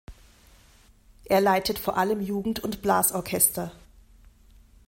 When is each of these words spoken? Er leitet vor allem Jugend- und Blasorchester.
Er 1.25 1.41
leitet 1.41 1.77
vor 1.77 1.95
allem 1.95 2.21
Jugend- 2.21 2.59
und 2.63 2.81
Blasorchester. 2.81 3.71